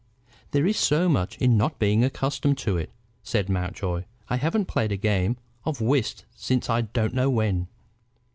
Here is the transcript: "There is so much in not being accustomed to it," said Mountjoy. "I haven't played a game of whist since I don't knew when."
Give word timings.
"There 0.49 0.65
is 0.65 0.77
so 0.77 1.07
much 1.07 1.37
in 1.37 1.57
not 1.57 1.77
being 1.77 2.03
accustomed 2.03 2.57
to 2.57 2.75
it," 2.75 2.89
said 3.21 3.49
Mountjoy. 3.49 4.05
"I 4.29 4.37
haven't 4.37 4.65
played 4.65 4.91
a 4.91 4.97
game 4.97 5.37
of 5.63 5.79
whist 5.79 6.25
since 6.35 6.71
I 6.71 6.81
don't 6.81 7.13
knew 7.13 7.29
when." 7.29 7.67